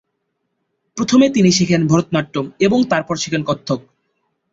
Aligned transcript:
প্রথমে 0.97 1.25
তিনি 1.29 1.49
শেখেন 1.51 1.81
ভরতনাট্যম 1.87 2.45
এবং 2.59 2.79
তারপর 2.89 3.15
শেখেন 3.15 3.41
কত্থক। 3.43 3.79